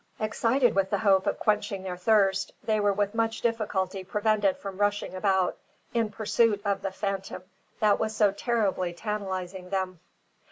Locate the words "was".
7.99-8.15